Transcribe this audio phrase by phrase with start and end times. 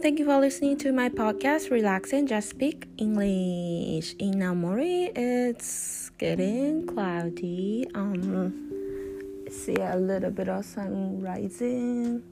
[0.00, 4.14] thank you for listening to my podcast, Relax and Just Speak English.
[4.18, 7.86] In Namori, it's getting cloudy.
[7.94, 12.22] Um, see a little bit of sun rising.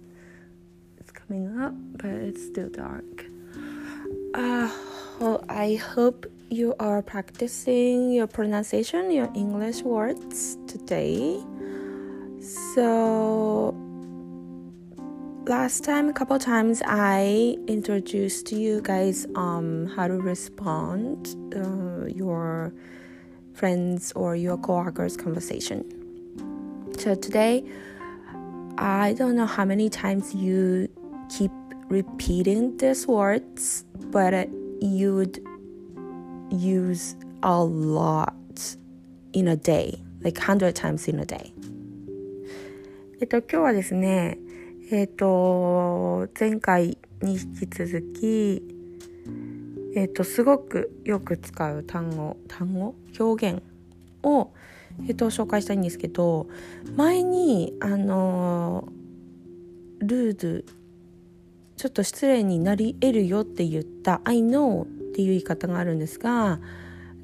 [0.97, 3.27] It's coming up, but it's still dark.
[4.33, 4.71] Uh,
[5.21, 11.39] well, I hope you are practicing your pronunciation, your English words today.
[12.75, 13.77] So,
[15.48, 22.74] last time a couple times i introduced you guys um how to respond uh, your
[23.54, 25.84] friends or your coworkers conversation
[26.98, 27.62] so today
[28.78, 30.88] i don't know how many times you
[31.30, 31.52] keep
[31.90, 34.48] repeating these words but
[34.82, 35.40] you would
[36.50, 38.78] use a lot
[39.34, 41.52] in a day like 100 times in a day
[43.20, 44.38] えっと今日はですね
[44.91, 48.63] えっ、ー、と、前回に引き続き、
[49.95, 52.95] えっ、ー、と、すごくよく使う単語、単語？
[53.21, 53.63] 表現
[54.23, 54.51] を、
[55.07, 56.47] えっ、ー、と、紹介したいんですけど、
[56.97, 58.89] 前に、あの
[59.99, 60.65] ルーズ、
[61.77, 66.61] ちょっと失礼になり得るよって言った I know っていう言い方があるんですが、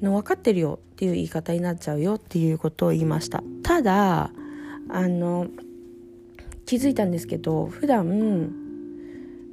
[0.03, 3.41] の分かってるよっていう言い方になっちゃうよっていうことを言いました。
[3.63, 4.29] ただ、
[4.89, 5.47] あの、
[6.65, 8.51] 気づいたんですけど普段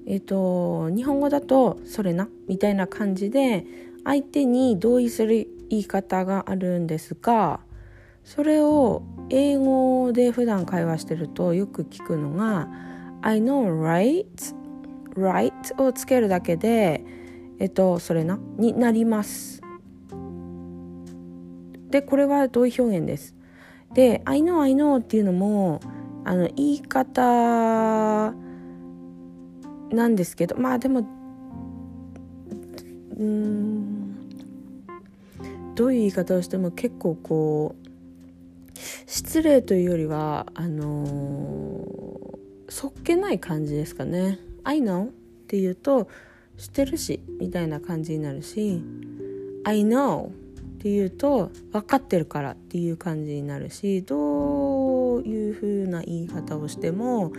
[0.06, 3.66] えっ、ー、と日本語だと「それな」みたいな感じで
[4.04, 7.60] 相手に同意する言い方があるんですが
[8.24, 12.68] それを英語で普段会話してるとよく聞くのが
[13.22, 14.26] 「I know right」
[15.14, 15.52] 「right」
[15.82, 17.04] をつけるだけで
[17.58, 19.60] えっとそれなになります。
[21.90, 23.34] でこれは同意表現です。
[23.92, 25.80] で「I know I know」っていうのも
[26.24, 28.32] あの言い方
[29.90, 31.06] なんですけどまあでも
[33.18, 34.14] うん
[35.74, 37.88] どういう言い方をしても結構こう
[39.06, 45.10] 失礼というよりはあのー、そっけない感じですかね「I know」っ
[45.46, 46.08] て言うと
[46.56, 48.82] 「知ってるし」みたいな感じになるし
[49.64, 50.30] 「I know」っ
[50.78, 54.61] て言うと「分かってるから」っていう感じになるしどう
[55.52, 57.32] いう風な言い方をしても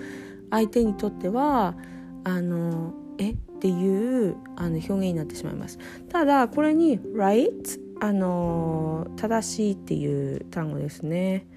[0.49, 1.75] 相手にとっては
[2.23, 5.79] あのえっていうあの表現になってしまいます。
[6.09, 11.47] ただこれに right あの正しいっていう単語ですね。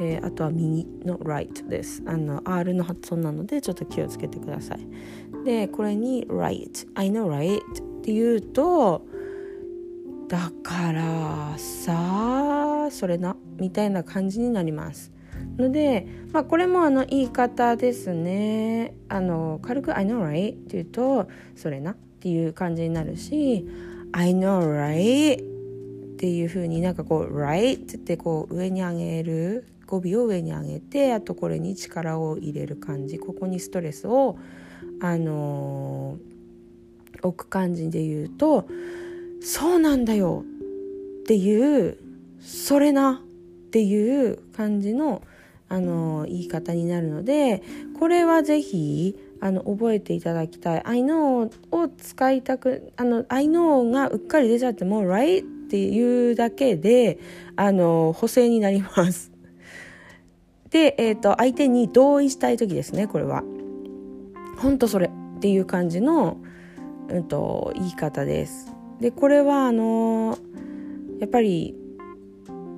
[0.00, 2.02] えー、あとは右の right です。
[2.06, 4.86] あの R の発音なのでちょっと気をつけてください。
[5.44, 9.06] でこれに right I know right っていうと
[10.28, 15.12] だからさそれなみたいな感じになります。
[15.58, 18.94] ので、まあ、これもあの言い方ですね。
[19.08, 23.66] あの軽く「I know right」って言うと「それな」っていう感じになるし
[24.12, 29.66] 「I know right」っていう風になんかこう「right」ってこう上に上げる。
[29.88, 33.18] 語尾を上に上げてあとこれに力を入れる感じ。
[33.18, 34.36] ここにストレスを
[35.00, 38.68] あのー、置く感じで言うと
[39.40, 40.44] 「そうなんだよ」
[41.22, 41.96] っていう
[42.38, 45.22] 「それな」っていう感じの
[45.68, 47.62] あの言い方になるので
[47.98, 57.18] これはぜひあの覚えていただきたい「I know」を使いたくあの「I know」がうっかり出ちゃっても「right」っていうだけで
[57.56, 59.30] あの補正になります。
[60.70, 63.42] で、えーと、相手に同意したい時ですねこれは。
[64.58, 66.38] ほんとそれっていう感じの、
[67.08, 68.74] うんと、と言い方です。
[69.00, 70.36] でこれはあの
[71.20, 71.76] やっぱり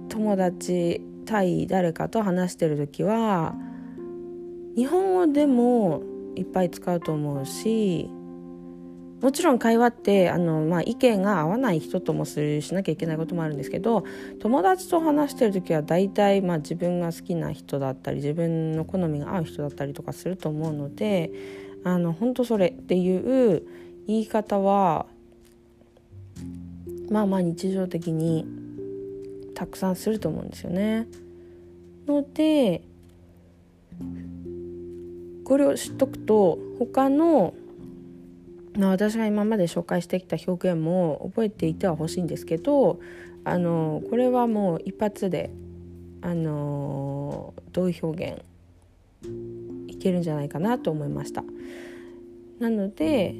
[0.08, 3.54] 友達対誰かと話してる時は
[4.76, 6.02] 日本語でも
[6.34, 8.10] いっぱい使うと思うし
[9.22, 14.04] もちろん会話ってあの、まあ、意見が合わない人ともするしなきゃいけないこともあるんですけど
[14.40, 21.30] 友達と話してる時は大体、まあ、自分が好きな人だったり自分の好みが合う人だったりとかすると思うので
[21.84, 23.16] あの本当それってい
[23.56, 23.62] う
[24.06, 25.06] 言い方は
[27.10, 28.59] まあまあ日常的に
[29.60, 31.06] たくさんすると思うんですよね。
[32.06, 32.80] ので
[35.44, 37.52] これを知っとくと他の
[38.78, 43.00] 私が今まで紹介してきた表現も覚えていてはほしいんですけど
[43.44, 45.50] あのこれはもう一発で
[46.22, 48.42] あのどういう表現
[49.88, 51.44] いけるんじゃないかなと思いました。
[52.60, 53.34] なので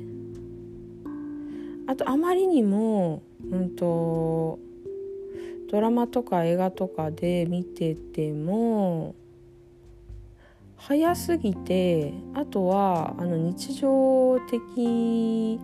[1.87, 4.59] あとあまりにも、うんと
[5.71, 9.15] ドラマとか映画とかで見てても
[10.77, 15.61] 早すぎてあとはあの日常的に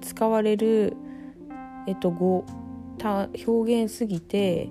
[0.00, 0.96] 使われる、
[1.88, 2.44] えっと、語
[3.02, 4.68] 表現すぎて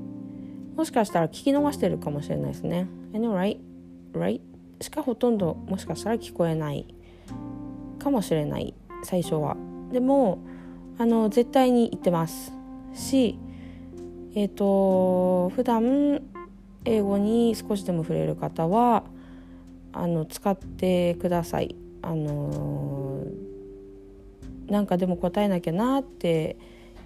[0.78, 2.88] もしかしたら聞き逃してるかもしれないですね。
[3.12, 3.60] Know right?
[4.14, 4.40] Right?
[4.80, 6.86] しかほとんどもしかしたら聞こえない
[7.98, 8.74] かもしれない
[9.04, 9.58] 最初は。
[9.92, 10.40] でも
[10.98, 12.54] あの絶対に言ってます
[12.94, 13.38] し
[14.36, 16.22] えっ、ー、と普段
[16.86, 19.04] 英語に少しでも触れる方は
[19.92, 21.76] あの使ってください。
[22.02, 23.26] あの
[24.68, 26.58] なんかでも答えなきゃなって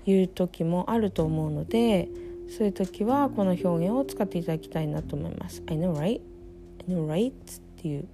[0.05, 2.09] いう時もあると思うので
[2.49, 5.63] そういう時はこの表現を使っていただきたいなと思います。
[5.67, 6.21] I know right?
[6.87, 7.31] I know right?
[7.31, 7.33] っ
[7.81, 8.07] ていう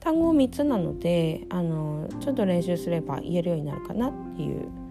[0.00, 4.83] 単語3つなのであのちょっと練習すれば言えるようになるかなっていう。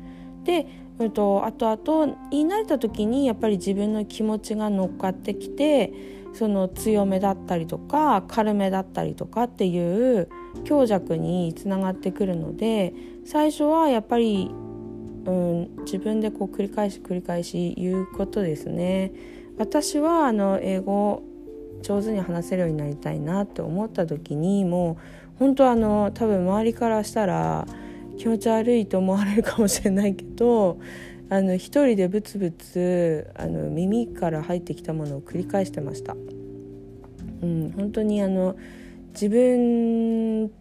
[0.44, 0.68] で、
[1.00, 5.92] うんと、あとあと言い慣れた時にやっぱり自分の気持ちが乗っかってきて
[6.34, 10.30] その強めだったりとか軽めだったりとかっていう
[10.66, 12.94] 強弱につながってくるので
[13.26, 14.50] 最初はやっぱり、
[15.26, 19.12] うん、自分でこう繰り返し繰り返し言うことですね。
[19.58, 21.22] 私はあの英語
[21.84, 24.98] 上手に話せるようになりたいなって思った時にも
[25.36, 27.68] う本当あの多分周りからしたら
[28.18, 30.80] 気持ち悪いと思われるかもしれないけど
[31.30, 36.16] あの一人でブツブツあの耳から入ってきたものを繰り返してました。
[37.42, 38.56] うん、本当にあの
[39.14, 40.52] 自分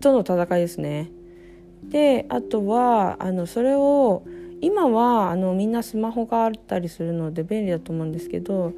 [0.00, 1.10] との戦いですね。
[1.84, 4.22] であとはあのそれを
[4.60, 8.72] 今はあのみんなスマホがあったりするので便利だと思うんですけど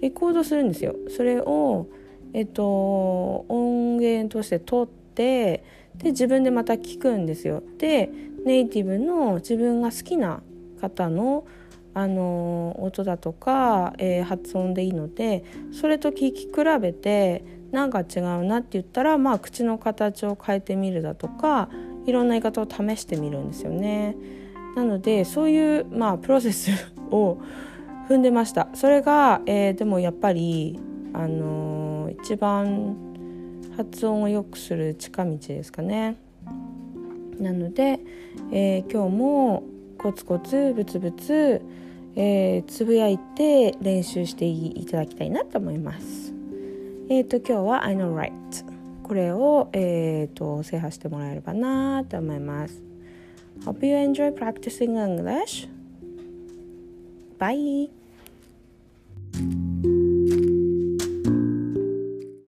[0.00, 0.94] レコードするんですよ。
[1.08, 1.86] それを、
[2.32, 5.64] えっと、音源として撮ってで
[6.04, 7.62] 自分でまた聞くんですよ。
[7.78, 8.08] で
[8.44, 10.42] ネイティブの自分が好きな
[10.80, 11.44] 方の
[11.94, 15.42] あの音だとか、えー、発音でいいので
[15.72, 17.42] それと聞き比べて
[17.72, 21.68] なんか違うなって言ったら、まあ、口の形を変えてみるだとか
[22.06, 24.16] いろんな言い方を試してみるんですよね。
[24.76, 26.70] なのでそういう、まあ、プロセス
[27.10, 27.38] を
[28.08, 30.78] 踏んでましたそれが、えー、でもやっぱり、
[31.12, 33.07] あのー、一番
[33.78, 36.16] 発音を良くする近道ですかね。
[37.38, 38.00] なので、
[38.50, 39.62] えー、今日も
[39.96, 41.62] コツコツブツブツ、
[42.16, 46.34] えー、つぶやいて練習していただきたいなと思います。
[47.08, 48.32] えっ、ー、と今日は I know right
[49.04, 52.82] これを、えーと制覇してもらえればなと思います。
[53.64, 55.68] Hope you enjoy practicing English.
[57.38, 57.97] Bye.